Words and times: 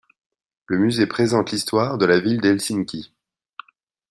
Le 0.65 0.79
musée 0.79 1.05
présente 1.05 1.51
l'histoire 1.51 1.99
de 1.99 2.07
la 2.07 2.19
ville 2.19 2.41
d’Helsinki. 2.41 3.13